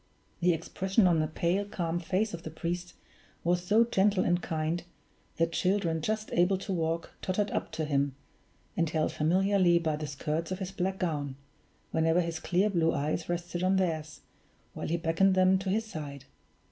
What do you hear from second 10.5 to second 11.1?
of his black